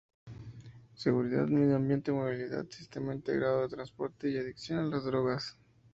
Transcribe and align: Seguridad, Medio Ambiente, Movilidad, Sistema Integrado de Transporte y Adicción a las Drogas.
Seguridad, 0.95 1.45
Medio 1.49 1.75
Ambiente, 1.75 2.11
Movilidad, 2.11 2.65
Sistema 2.71 3.13
Integrado 3.13 3.61
de 3.61 3.67
Transporte 3.67 4.31
y 4.31 4.37
Adicción 4.39 4.79
a 4.79 4.87
las 4.87 5.03
Drogas. 5.03 5.59